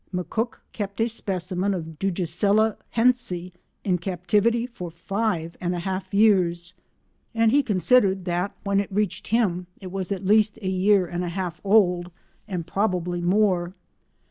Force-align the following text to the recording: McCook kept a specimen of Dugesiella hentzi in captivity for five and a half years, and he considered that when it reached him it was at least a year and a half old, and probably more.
McCook 0.11 0.61
kept 0.73 0.99
a 0.99 1.07
specimen 1.07 1.75
of 1.75 1.99
Dugesiella 1.99 2.75
hentzi 2.95 3.53
in 3.83 3.99
captivity 3.99 4.65
for 4.65 4.89
five 4.89 5.55
and 5.61 5.75
a 5.75 5.79
half 5.81 6.11
years, 6.11 6.73
and 7.35 7.51
he 7.51 7.61
considered 7.61 8.25
that 8.25 8.57
when 8.63 8.79
it 8.79 8.91
reached 8.91 9.27
him 9.27 9.67
it 9.79 9.91
was 9.91 10.11
at 10.11 10.25
least 10.25 10.57
a 10.63 10.67
year 10.67 11.05
and 11.05 11.23
a 11.23 11.29
half 11.29 11.61
old, 11.63 12.09
and 12.47 12.65
probably 12.65 13.21
more. 13.21 13.73